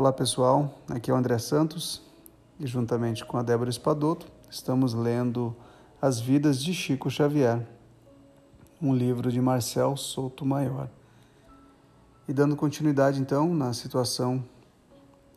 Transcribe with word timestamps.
Olá 0.00 0.14
pessoal, 0.14 0.80
aqui 0.88 1.10
é 1.10 1.14
o 1.14 1.16
André 1.18 1.36
Santos 1.36 2.00
e 2.58 2.66
juntamente 2.66 3.22
com 3.22 3.36
a 3.36 3.42
Débora 3.42 3.68
Espadoto 3.68 4.28
estamos 4.50 4.94
lendo 4.94 5.54
As 6.00 6.18
Vidas 6.18 6.62
de 6.62 6.72
Chico 6.72 7.10
Xavier, 7.10 7.68
um 8.80 8.94
livro 8.94 9.30
de 9.30 9.38
Marcel 9.42 9.98
Souto 9.98 10.46
Maior. 10.46 10.88
E 12.26 12.32
dando 12.32 12.56
continuidade 12.56 13.20
então 13.20 13.54
na 13.54 13.74
situação 13.74 14.42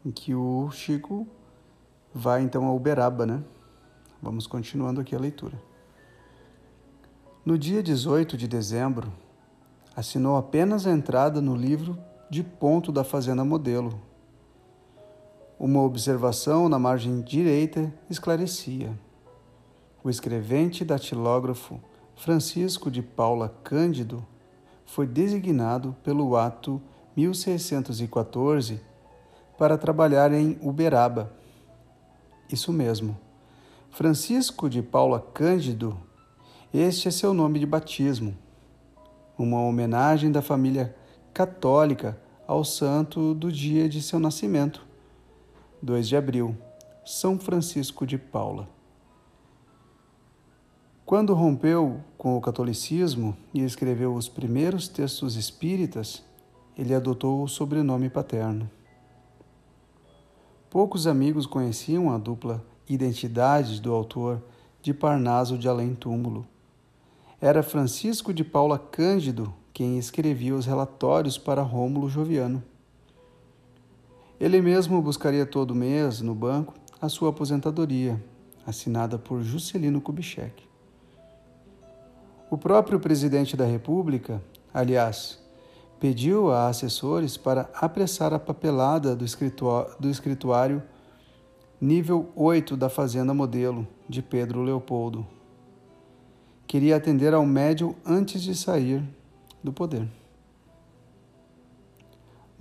em 0.06 0.12
que 0.12 0.34
o 0.34 0.72
Chico 0.72 1.28
vai 2.16 2.42
então 2.42 2.66
a 2.66 2.74
Uberaba, 2.74 3.26
né? 3.26 3.44
Vamos 4.22 4.48
continuando 4.48 5.02
aqui 5.02 5.14
a 5.14 5.20
leitura. 5.20 5.62
No 7.46 7.58
dia 7.58 7.84
18 7.84 8.38
de 8.38 8.48
dezembro, 8.48 9.12
assinou 9.94 10.38
apenas 10.38 10.88
a 10.88 10.92
entrada 10.92 11.42
no 11.42 11.54
livro 11.54 11.98
de 12.30 12.42
ponto 12.42 12.94
da 12.94 13.04
Fazenda 13.04 13.44
Modelo, 13.44 14.13
uma 15.64 15.82
observação 15.82 16.68
na 16.68 16.78
margem 16.78 17.22
direita 17.22 17.90
esclarecia. 18.10 18.92
O 20.04 20.10
escrevente 20.10 20.84
datilógrafo 20.84 21.80
Francisco 22.18 22.92
de 22.92 23.02
Paula 23.02 23.48
Cândido 23.64 24.28
foi 24.86 25.08
designado 25.08 25.96
pelo 26.04 26.36
ato 26.36 26.82
1614 27.16 28.82
para 29.58 29.78
trabalhar 29.78 30.34
em 30.34 30.60
Uberaba. 30.62 31.32
Isso 32.52 32.74
mesmo. 32.74 33.18
Francisco 33.90 34.70
de 34.70 34.82
Paula 34.82 35.22
Cândido, 35.34 35.98
este 36.74 37.08
é 37.08 37.12
seu 37.12 37.34
nome 37.34 37.58
de 37.58 37.66
batismo, 37.66 38.38
uma 39.38 39.62
homenagem 39.62 40.30
da 40.30 40.42
família 40.42 40.94
católica 41.34 42.20
ao 42.46 42.66
santo 42.66 43.34
do 43.34 43.50
dia 43.50 43.88
de 43.88 44.02
seu 44.02 44.20
nascimento 44.20 44.92
2 45.84 46.08
de 46.08 46.16
abril, 46.16 46.56
São 47.06 47.38
Francisco 47.38 48.08
de 48.08 48.18
Paula. 48.18 48.70
Quando 51.06 51.34
rompeu 51.34 52.00
com 52.18 52.38
o 52.38 52.40
catolicismo 52.40 53.36
e 53.54 53.60
escreveu 53.60 54.16
os 54.16 54.30
primeiros 54.30 54.88
textos 54.88 55.36
espíritas, 55.36 56.24
ele 56.78 56.96
adotou 56.96 57.44
o 57.44 57.50
sobrenome 57.50 58.10
paterno. 58.10 58.72
Poucos 60.70 61.06
amigos 61.06 61.46
conheciam 61.46 62.10
a 62.14 62.18
dupla 62.18 62.64
identidade 62.88 63.82
do 63.82 63.94
autor 63.94 64.42
de 64.82 64.94
Parnaso 64.94 65.58
de 65.58 65.68
Além 65.68 65.94
Túmulo. 65.94 66.48
Era 67.42 67.62
Francisco 67.62 68.34
de 68.34 68.46
Paula 68.46 68.80
Cândido 68.80 69.54
quem 69.74 69.98
escrevia 69.98 70.56
os 70.56 70.66
relatórios 70.66 71.38
para 71.38 71.62
Rômulo 71.62 72.08
Joviano. 72.10 72.64
Ele 74.40 74.62
mesmo 74.62 75.02
buscaria 75.02 75.46
todo 75.46 75.76
mês, 75.76 76.22
no 76.22 76.34
banco, 76.34 76.74
a 77.02 77.08
sua 77.08 77.30
aposentadoria, 77.30 78.22
assinada 78.66 79.18
por 79.18 79.42
Juscelino 79.42 80.02
Kubitschek. 80.02 80.64
O 82.50 82.58
próprio 82.58 83.00
presidente 83.00 83.58
da 83.58 83.66
República, 83.66 84.42
aliás, 84.74 85.40
pediu 86.00 86.52
a 86.52 86.68
assessores 86.68 87.38
para 87.38 87.70
apressar 87.74 88.34
a 88.34 88.40
papelada 88.40 89.16
do, 89.16 89.26
do 90.00 90.10
escrituário 90.10 90.84
nível 91.80 92.30
8 92.36 92.78
da 92.78 92.90
Fazenda 92.90 93.34
Modelo, 93.34 93.86
de 94.08 94.22
Pedro 94.22 94.64
Leopoldo. 94.64 95.28
Queria 96.66 96.96
atender 96.96 97.34
ao 97.34 97.46
médio 97.46 97.96
antes 98.06 98.42
de 98.42 98.56
sair 98.56 99.04
do 99.62 99.74
poder. 99.74 100.08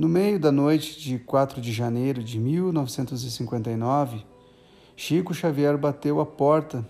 No 0.03 0.09
meio 0.09 0.37
da 0.37 0.51
noite 0.51 1.01
de 1.01 1.17
4 1.17 1.61
de 1.61 1.71
janeiro 1.73 2.25
de 2.25 2.37
1959, 2.37 4.27
Chico 4.97 5.33
Xavier 5.33 5.79
bateu 5.79 6.19
a 6.19 6.27
porta 6.27 6.85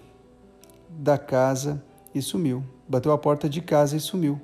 da 0.88 1.18
casa 1.18 1.84
e 2.14 2.22
sumiu. 2.22 2.64
Bateu 2.88 3.12
a 3.12 3.18
porta 3.18 3.50
de 3.50 3.60
casa 3.60 3.98
e 3.98 4.00
sumiu. 4.00 4.40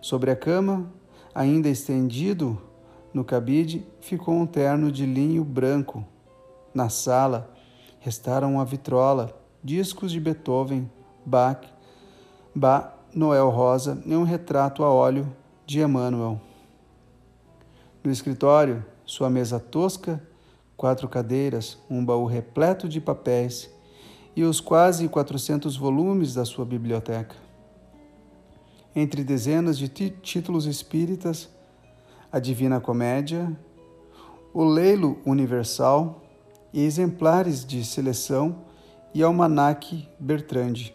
Sobre 0.00 0.32
a 0.32 0.36
cama, 0.36 0.92
ainda 1.32 1.68
estendido 1.68 2.60
no 3.14 3.22
cabide, 3.22 3.86
ficou 4.00 4.34
um 4.34 4.46
terno 4.46 4.90
de 4.90 5.06
linho 5.06 5.44
branco. 5.44 6.04
Na 6.74 6.88
sala, 6.88 7.54
restaram 8.00 8.58
a 8.58 8.64
vitrola, 8.64 9.32
discos 9.62 10.10
de 10.10 10.18
Beethoven, 10.18 10.90
Bach, 11.24 11.64
Bach, 12.52 12.94
Noel 13.14 13.48
Rosa 13.48 14.02
e 14.04 14.16
um 14.16 14.24
retrato 14.24 14.82
a 14.82 14.92
óleo 14.92 15.32
de 15.64 15.78
Emmanuel. 15.78 16.49
No 18.02 18.10
escritório, 18.10 18.82
sua 19.04 19.28
mesa 19.28 19.60
tosca, 19.60 20.22
quatro 20.74 21.06
cadeiras, 21.06 21.78
um 21.90 22.02
baú 22.02 22.24
repleto 22.24 22.88
de 22.88 22.98
papéis 22.98 23.68
e 24.34 24.42
os 24.42 24.58
quase 24.58 25.06
400 25.06 25.76
volumes 25.76 26.32
da 26.32 26.46
sua 26.46 26.64
biblioteca. 26.64 27.36
Entre 28.96 29.22
dezenas 29.22 29.76
de 29.76 29.88
títulos 29.88 30.64
espíritas, 30.64 31.50
a 32.32 32.38
Divina 32.38 32.80
Comédia, 32.80 33.54
o 34.54 34.64
Leilo 34.64 35.18
Universal 35.26 36.22
e 36.72 36.82
exemplares 36.82 37.66
de 37.66 37.84
seleção 37.84 38.64
e 39.12 39.22
Almanac 39.22 40.08
Bertrand. 40.18 40.90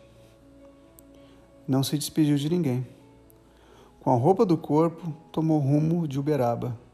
Não 1.68 1.84
se 1.84 2.00
despediu 2.00 2.36
de 2.36 2.50
ninguém. 2.50 2.88
Com 4.00 4.12
a 4.12 4.16
roupa 4.16 4.44
do 4.44 4.58
corpo, 4.58 5.14
tomou 5.32 5.60
rumo 5.60 6.08
de 6.08 6.20
Uberaba. 6.20 6.85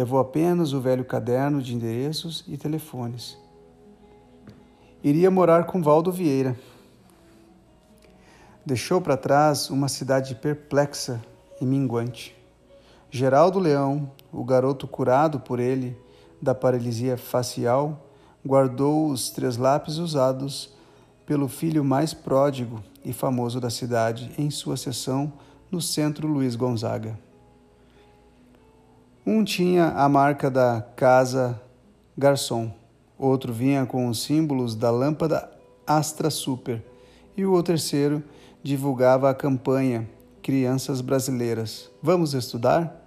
Levou 0.00 0.18
apenas 0.18 0.72
o 0.72 0.80
velho 0.80 1.04
caderno 1.04 1.60
de 1.60 1.74
endereços 1.74 2.42
e 2.48 2.56
telefones. 2.56 3.36
Iria 5.04 5.30
morar 5.30 5.66
com 5.66 5.82
Valdo 5.82 6.10
Vieira. 6.10 6.58
Deixou 8.64 8.98
para 9.02 9.14
trás 9.14 9.68
uma 9.68 9.88
cidade 9.88 10.34
perplexa 10.36 11.20
e 11.60 11.66
minguante. 11.66 12.34
Geraldo 13.10 13.58
Leão, 13.58 14.10
o 14.32 14.42
garoto 14.42 14.88
curado 14.88 15.38
por 15.38 15.60
ele 15.60 15.94
da 16.40 16.54
paralisia 16.54 17.18
facial, 17.18 18.06
guardou 18.42 19.10
os 19.10 19.28
três 19.28 19.58
lápis 19.58 19.98
usados 19.98 20.72
pelo 21.26 21.46
filho 21.46 21.84
mais 21.84 22.14
pródigo 22.14 22.82
e 23.04 23.12
famoso 23.12 23.60
da 23.60 23.68
cidade 23.68 24.32
em 24.38 24.50
sua 24.50 24.78
sessão 24.78 25.30
no 25.70 25.78
Centro 25.78 26.26
Luiz 26.26 26.56
Gonzaga. 26.56 27.18
Um 29.26 29.44
tinha 29.44 29.88
a 29.88 30.08
marca 30.08 30.50
da 30.50 30.80
casa 30.96 31.60
Garçom, 32.16 32.72
outro 33.18 33.52
vinha 33.52 33.84
com 33.84 34.08
os 34.08 34.22
símbolos 34.22 34.74
da 34.74 34.90
lâmpada 34.90 35.50
Astra 35.86 36.30
Super 36.30 36.82
e 37.36 37.44
o 37.44 37.62
terceiro 37.62 38.24
divulgava 38.62 39.28
a 39.28 39.34
campanha 39.34 40.08
Crianças 40.42 41.02
Brasileiras. 41.02 41.90
Vamos 42.02 42.32
estudar? 42.32 43.04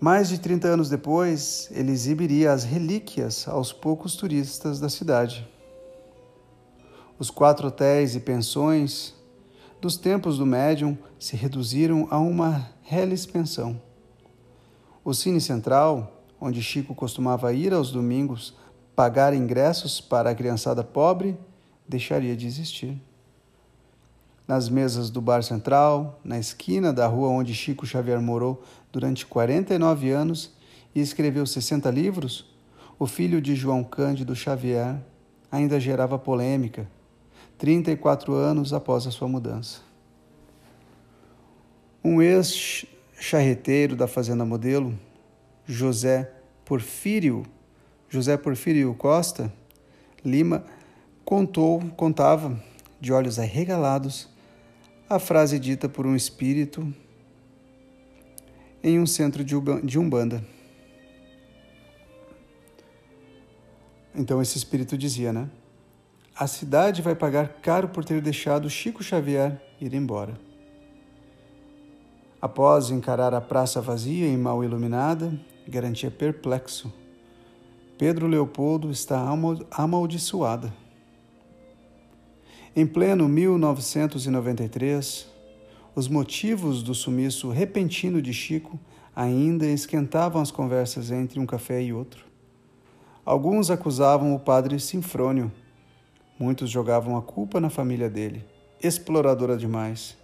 Mais 0.00 0.28
de 0.28 0.38
30 0.38 0.68
anos 0.68 0.88
depois, 0.88 1.68
ele 1.72 1.90
exibiria 1.90 2.52
as 2.52 2.62
relíquias 2.62 3.48
aos 3.48 3.72
poucos 3.72 4.14
turistas 4.14 4.78
da 4.78 4.88
cidade. 4.88 5.48
Os 7.18 7.28
quatro 7.28 7.68
hotéis 7.68 8.14
e 8.14 8.20
pensões 8.20 9.14
dos 9.80 9.96
tempos 9.96 10.38
do 10.38 10.46
médium 10.46 10.96
se 11.18 11.34
reduziram 11.34 12.06
a 12.08 12.18
uma 12.18 12.70
reles 12.82 13.26
pensão. 13.26 13.80
O 15.04 15.12
Cine 15.12 15.40
Central, 15.40 16.24
onde 16.40 16.62
Chico 16.62 16.94
costumava 16.94 17.52
ir 17.52 17.74
aos 17.74 17.90
domingos 17.90 18.54
pagar 18.94 19.34
ingressos 19.34 20.00
para 20.00 20.30
a 20.30 20.34
criançada 20.34 20.84
pobre, 20.84 21.36
deixaria 21.88 22.36
de 22.36 22.46
existir. 22.46 23.00
Nas 24.46 24.68
mesas 24.68 25.10
do 25.10 25.20
Bar 25.20 25.42
Central, 25.42 26.20
na 26.22 26.38
esquina 26.38 26.92
da 26.92 27.06
rua 27.06 27.28
onde 27.28 27.54
Chico 27.54 27.84
Xavier 27.84 28.20
morou 28.20 28.62
durante 28.92 29.26
49 29.26 30.10
anos 30.10 30.52
e 30.94 31.00
escreveu 31.00 31.46
60 31.46 31.90
livros, 31.90 32.52
o 32.98 33.06
filho 33.06 33.40
de 33.40 33.56
João 33.56 33.82
Cândido 33.82 34.36
Xavier 34.36 35.00
ainda 35.50 35.80
gerava 35.80 36.18
polêmica, 36.18 36.88
34 37.58 38.34
anos 38.34 38.72
após 38.72 39.06
a 39.06 39.10
sua 39.10 39.26
mudança. 39.26 39.80
Um 42.04 42.20
ex 42.20 42.84
charreteiro 43.22 43.94
da 43.94 44.08
Fazenda 44.08 44.44
Modelo, 44.44 44.98
José 45.64 46.28
Porfírio, 46.64 47.44
José 48.08 48.36
Porfírio 48.36 48.92
Costa 48.94 49.52
Lima, 50.24 50.64
contou, 51.24 51.80
contava, 51.96 52.60
de 53.00 53.12
olhos 53.12 53.38
arregalados, 53.38 54.28
a 55.08 55.20
frase 55.20 55.60
dita 55.60 55.88
por 55.88 56.04
um 56.04 56.16
espírito 56.16 56.92
em 58.82 58.98
um 58.98 59.06
centro 59.06 59.44
de 59.44 59.98
Umbanda. 59.98 60.44
Então 64.12 64.42
esse 64.42 64.58
espírito 64.58 64.98
dizia, 64.98 65.32
né? 65.32 65.48
A 66.34 66.48
cidade 66.48 67.00
vai 67.00 67.14
pagar 67.14 67.60
caro 67.60 67.88
por 67.88 68.04
ter 68.04 68.20
deixado 68.20 68.68
Chico 68.68 69.00
Xavier 69.00 69.62
ir 69.80 69.94
embora. 69.94 70.51
Após 72.42 72.90
encarar 72.90 73.32
a 73.34 73.40
praça 73.40 73.80
vazia 73.80 74.26
e 74.26 74.36
mal 74.36 74.62
iluminada, 74.64 75.32
garantia 75.68 76.10
perplexo. 76.10 76.92
Pedro 77.96 78.26
Leopoldo 78.26 78.90
está 78.90 79.24
amaldiçoada. 79.70 80.74
Em 82.74 82.84
pleno 82.84 83.28
1993, 83.28 85.28
os 85.94 86.08
motivos 86.08 86.82
do 86.82 86.96
sumiço 86.96 87.48
repentino 87.48 88.20
de 88.20 88.34
Chico 88.34 88.76
ainda 89.14 89.66
esquentavam 89.66 90.42
as 90.42 90.50
conversas 90.50 91.12
entre 91.12 91.38
um 91.38 91.46
café 91.46 91.80
e 91.80 91.92
outro. 91.92 92.24
Alguns 93.24 93.70
acusavam 93.70 94.34
o 94.34 94.40
padre 94.40 94.80
Sinfrônio, 94.80 95.52
muitos 96.36 96.68
jogavam 96.68 97.16
a 97.16 97.22
culpa 97.22 97.60
na 97.60 97.70
família 97.70 98.10
dele, 98.10 98.44
exploradora 98.82 99.56
demais. 99.56 100.20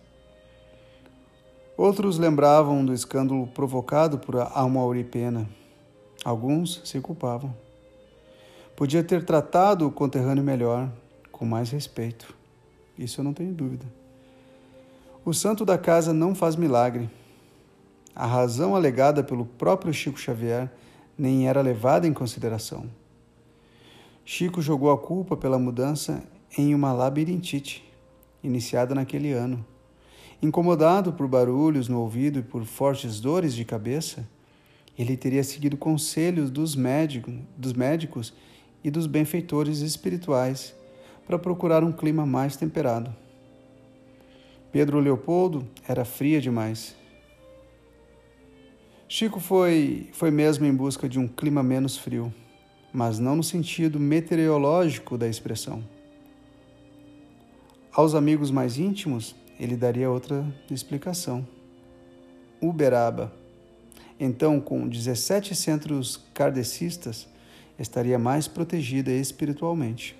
Outros 1.78 2.18
lembravam 2.18 2.84
do 2.84 2.92
escândalo 2.92 3.46
provocado 3.46 4.18
por 4.18 4.34
Almauri 4.36 5.04
Pena. 5.04 5.48
Alguns 6.24 6.80
se 6.84 7.00
culpavam. 7.00 7.54
Podia 8.74 9.04
ter 9.04 9.24
tratado 9.24 9.86
o 9.86 9.92
conterrâneo 9.92 10.42
melhor, 10.42 10.90
com 11.30 11.44
mais 11.46 11.70
respeito. 11.70 12.34
Isso 12.98 13.20
eu 13.20 13.24
não 13.24 13.32
tenho 13.32 13.54
dúvida. 13.54 13.86
O 15.24 15.32
santo 15.32 15.64
da 15.64 15.78
casa 15.78 16.12
não 16.12 16.34
faz 16.34 16.56
milagre. 16.56 17.08
A 18.12 18.26
razão 18.26 18.74
alegada 18.74 19.22
pelo 19.22 19.46
próprio 19.46 19.94
Chico 19.94 20.18
Xavier 20.18 20.68
nem 21.16 21.48
era 21.48 21.62
levada 21.62 22.08
em 22.08 22.12
consideração. 22.12 22.90
Chico 24.24 24.60
jogou 24.60 24.90
a 24.90 24.98
culpa 24.98 25.36
pela 25.36 25.60
mudança 25.60 26.24
em 26.58 26.74
uma 26.74 26.92
labirintite, 26.92 27.88
iniciada 28.42 28.96
naquele 28.96 29.30
ano. 29.30 29.64
Incomodado 30.40 31.12
por 31.12 31.26
barulhos 31.26 31.88
no 31.88 32.00
ouvido 32.00 32.38
e 32.38 32.42
por 32.42 32.64
fortes 32.64 33.20
dores 33.20 33.54
de 33.54 33.64
cabeça, 33.64 34.28
ele 34.96 35.16
teria 35.16 35.42
seguido 35.42 35.76
conselhos 35.76 36.50
dos, 36.50 36.76
médico, 36.76 37.32
dos 37.56 37.72
médicos 37.72 38.32
e 38.82 38.90
dos 38.90 39.06
benfeitores 39.06 39.80
espirituais 39.80 40.74
para 41.26 41.38
procurar 41.38 41.82
um 41.82 41.92
clima 41.92 42.24
mais 42.24 42.56
temperado. 42.56 43.14
Pedro 44.70 45.00
Leopoldo 45.00 45.66
era 45.88 46.04
fria 46.04 46.40
demais. 46.40 46.94
Chico 49.08 49.40
foi, 49.40 50.08
foi 50.12 50.30
mesmo 50.30 50.66
em 50.66 50.74
busca 50.74 51.08
de 51.08 51.18
um 51.18 51.26
clima 51.26 51.62
menos 51.62 51.96
frio, 51.96 52.32
mas 52.92 53.18
não 53.18 53.36
no 53.36 53.42
sentido 53.42 53.98
meteorológico 53.98 55.18
da 55.18 55.26
expressão. 55.26 55.82
Aos 57.92 58.14
amigos 58.14 58.50
mais 58.50 58.78
íntimos, 58.78 59.34
ele 59.58 59.76
daria 59.76 60.10
outra 60.10 60.44
explicação. 60.70 61.46
Uberaba. 62.60 63.32
Então, 64.18 64.60
com 64.60 64.88
17 64.88 65.54
centros 65.54 66.20
kardecistas, 66.32 67.28
estaria 67.78 68.18
mais 68.18 68.48
protegida 68.48 69.10
espiritualmente. 69.10 70.16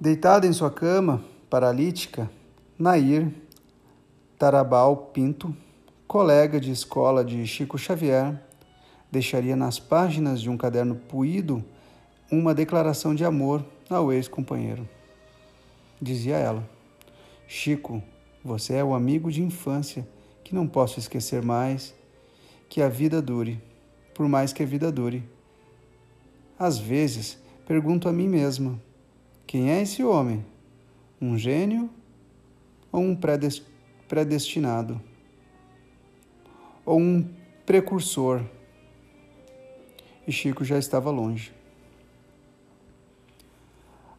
Deitada 0.00 0.46
em 0.46 0.52
sua 0.52 0.70
cama, 0.70 1.22
paralítica, 1.48 2.28
Nair 2.78 3.28
Tarabal 4.36 4.96
Pinto, 4.96 5.56
colega 6.08 6.60
de 6.60 6.72
escola 6.72 7.24
de 7.24 7.46
Chico 7.46 7.78
Xavier, 7.78 8.40
deixaria 9.10 9.54
nas 9.54 9.78
páginas 9.78 10.40
de 10.40 10.50
um 10.50 10.56
caderno 10.56 10.96
puído 10.96 11.64
uma 12.30 12.52
declaração 12.52 13.14
de 13.14 13.24
amor 13.24 13.64
ao 13.88 14.12
ex-companheiro 14.12 14.88
dizia 16.02 16.36
ela. 16.36 16.68
Chico, 17.46 18.02
você 18.44 18.74
é 18.74 18.84
o 18.84 18.94
amigo 18.94 19.30
de 19.30 19.40
infância 19.40 20.06
que 20.42 20.54
não 20.54 20.66
posso 20.66 20.98
esquecer 20.98 21.42
mais. 21.42 21.94
Que 22.68 22.82
a 22.82 22.88
vida 22.88 23.20
dure, 23.20 23.62
por 24.14 24.26
mais 24.26 24.52
que 24.52 24.62
a 24.62 24.66
vida 24.66 24.90
dure. 24.90 25.22
Às 26.58 26.78
vezes, 26.78 27.38
pergunto 27.66 28.08
a 28.08 28.12
mim 28.12 28.28
mesma: 28.28 28.80
quem 29.46 29.70
é 29.70 29.82
esse 29.82 30.02
homem? 30.02 30.44
Um 31.20 31.36
gênio 31.38 31.88
ou 32.90 33.00
um 33.00 33.16
predestinado? 34.08 35.00
Ou 36.84 36.98
um 36.98 37.28
precursor? 37.64 38.42
E 40.26 40.32
Chico 40.32 40.64
já 40.64 40.78
estava 40.78 41.10
longe. 41.10 41.52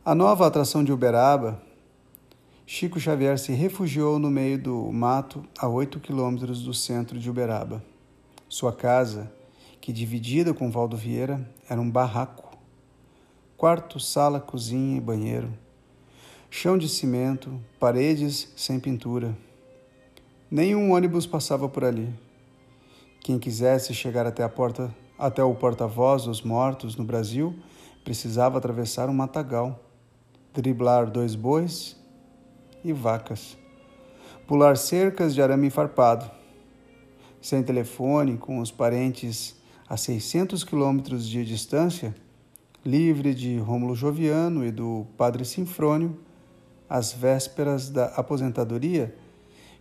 A 0.06 0.13
nova 0.13 0.45
atração 0.45 0.83
de 0.83 0.91
Uberaba 0.91 1.62
Chico 2.75 3.00
Xavier 3.00 3.38
se 3.38 3.52
refugiou 3.52 4.18
no 4.18 4.31
meio 4.31 4.58
do 4.58 4.92
mato 4.92 5.46
a 5.60 5.68
oito 5.68 6.00
quilômetros 6.00 6.64
do 6.64 6.74
centro 6.74 7.20
de 7.20 7.30
Uberaba. 7.30 7.84
Sua 8.50 8.74
casa, 8.74 9.31
que 9.80 9.94
dividida 9.94 10.56
com 10.56 10.72
Valdo 10.72 10.98
Vieira, 10.98 11.48
era 11.70 11.80
um 11.80 11.88
barraco. 11.88 12.58
Quarto, 13.56 14.00
sala, 14.00 14.40
cozinha 14.40 14.98
e 14.98 15.00
banheiro. 15.00 15.54
Chão 16.50 16.75
de 16.75 16.90
cimento, 16.90 17.62
paredes 17.80 18.52
sem 18.56 18.80
pintura. 18.80 19.38
Nenhum 20.50 20.94
ônibus 20.94 21.28
passava 21.28 21.69
por 21.69 21.86
ali. 21.86 22.12
Quem 23.19 23.38
quisesse 23.38 23.94
chegar 23.94 24.26
até 24.26 24.42
a 24.42 24.50
porta, 24.50 24.92
até 25.16 25.44
o 25.44 25.54
porta-voz 25.54 26.24
dos 26.24 26.42
mortos 26.42 26.96
no 26.96 27.04
Brasil, 27.04 27.56
precisava 28.04 28.58
atravessar 28.58 29.12
um 29.12 29.14
matagal, 29.14 29.80
driblar 30.52 31.12
dois 31.12 31.36
bois 31.36 32.02
e 32.83 32.91
vacas. 32.94 33.57
Pular 34.47 34.77
cercas 34.77 35.33
de 35.33 35.41
arame 35.41 35.69
farpado. 35.69 36.30
Sem 37.41 37.63
telefone, 37.63 38.38
com 38.38 38.59
os 38.59 38.71
parentes 38.71 39.56
a 39.88 39.97
600 39.97 40.63
quilômetros 40.63 41.27
de 41.27 41.45
distância, 41.45 42.15
livre 42.85 43.33
de 43.33 43.57
Rômulo 43.57 43.95
Joviano 43.95 44.65
e 44.65 44.71
do 44.71 45.06
padre 45.18 45.45
Sinfrônio, 45.45 46.19
às 46.89 47.13
vésperas 47.13 47.89
da 47.89 48.06
aposentadoria, 48.07 49.15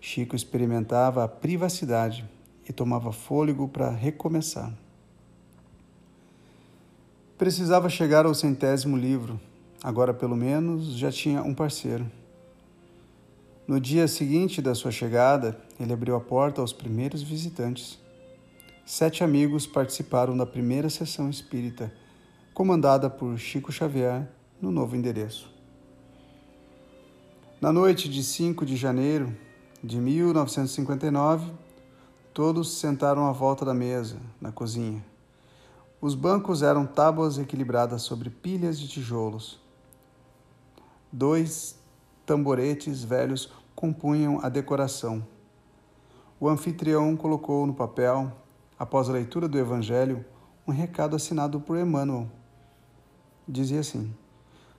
Chico 0.00 0.34
experimentava 0.34 1.22
a 1.22 1.28
privacidade 1.28 2.28
e 2.68 2.72
tomava 2.72 3.12
fôlego 3.12 3.68
para 3.68 3.90
recomeçar. 3.90 4.72
Precisava 7.38 7.88
chegar 7.88 8.26
ao 8.26 8.34
centésimo 8.34 8.96
livro, 8.96 9.40
agora 9.82 10.12
pelo 10.12 10.36
menos 10.36 10.96
já 10.96 11.10
tinha 11.10 11.42
um 11.42 11.54
parceiro. 11.54 12.10
No 13.72 13.80
dia 13.80 14.06
seguinte 14.06 14.60
da 14.60 14.74
sua 14.74 14.90
chegada, 14.90 15.58
ele 15.80 15.94
abriu 15.94 16.14
a 16.14 16.20
porta 16.20 16.60
aos 16.60 16.74
primeiros 16.74 17.22
visitantes. 17.22 17.98
Sete 18.84 19.24
amigos 19.24 19.66
participaram 19.66 20.36
da 20.36 20.44
primeira 20.44 20.90
sessão 20.90 21.30
espírita, 21.30 21.90
comandada 22.52 23.08
por 23.08 23.38
Chico 23.38 23.72
Xavier, 23.72 24.28
no 24.60 24.70
novo 24.70 24.94
endereço. 24.94 25.50
Na 27.62 27.72
noite 27.72 28.10
de 28.10 28.22
5 28.22 28.66
de 28.66 28.76
janeiro 28.76 29.34
de 29.82 29.96
1959, 29.96 31.50
todos 32.34 32.76
sentaram 32.76 33.26
à 33.26 33.32
volta 33.32 33.64
da 33.64 33.72
mesa, 33.72 34.18
na 34.38 34.52
cozinha. 34.52 35.02
Os 35.98 36.14
bancos 36.14 36.62
eram 36.62 36.84
tábuas 36.84 37.38
equilibradas 37.38 38.02
sobre 38.02 38.28
pilhas 38.28 38.78
de 38.78 38.86
tijolos. 38.86 39.58
Dois 41.10 41.80
tamboretes 42.26 43.02
velhos 43.02 43.50
compunham 43.74 44.40
a 44.42 44.48
decoração. 44.48 45.26
O 46.38 46.48
anfitrião 46.48 47.16
colocou 47.16 47.66
no 47.66 47.74
papel, 47.74 48.32
após 48.78 49.08
a 49.08 49.12
leitura 49.12 49.48
do 49.48 49.58
Evangelho, 49.58 50.24
um 50.66 50.72
recado 50.72 51.16
assinado 51.16 51.60
por 51.60 51.76
Emmanuel. 51.76 52.28
Dizia 53.46 53.80
assim: 53.80 54.14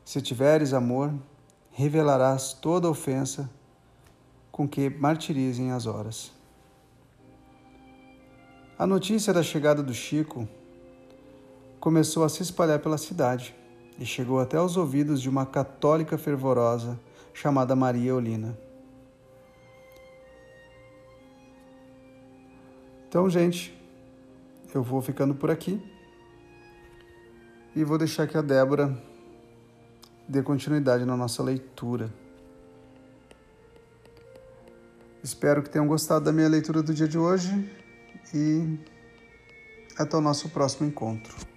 Se 0.04 0.22
tiveres 0.22 0.74
amor, 0.74 1.14
revelarás 1.72 2.54
toda 2.54 2.90
ofensa 2.90 3.50
com 4.52 4.68
que 4.68 4.90
martirizem 4.90 5.72
as 5.72 5.86
horas. 5.86 6.32
A 8.78 8.86
notícia 8.86 9.34
da 9.34 9.42
chegada 9.42 9.82
do 9.82 9.94
Chico 9.94 10.48
começou 11.80 12.24
a 12.24 12.30
se 12.30 12.44
espalhar 12.44 12.80
pela 12.80 12.98
cidade 12.98 13.56
e 14.00 14.06
chegou 14.06 14.40
até 14.40 14.60
os 14.60 14.78
ouvidos 14.78 15.22
de 15.22 15.30
uma 15.30 15.46
católica 15.46 16.18
fervorosa 16.18 17.00
chamada 17.34 17.76
Maria 17.76 18.16
Olina. 18.16 18.58
Então, 23.13 23.29
gente, 23.29 23.72
eu 24.74 24.82
vou 24.82 25.00
ficando 25.00 25.36
por 25.36 25.51
aqui 25.51 25.79
e 27.75 27.84
vou 27.84 27.96
deixar 27.96 28.25
que 28.25 28.36
a 28.36 28.41
Débora 28.41 29.00
dê 30.27 30.41
continuidade 30.41 31.05
na 31.05 31.15
nossa 31.15 31.43
leitura. 31.43 32.12
Espero 35.24 35.62
que 35.62 35.70
tenham 35.70 35.86
gostado 35.86 36.25
da 36.25 36.32
minha 36.32 36.50
leitura 36.50 36.82
do 36.82 36.91
dia 36.91 37.08
de 37.08 37.20
hoje 37.20 37.72
e 38.34 38.79
até 39.96 40.17
o 40.17 40.22
nosso 40.22 40.50
próximo 40.50 40.88
encontro. 40.88 41.53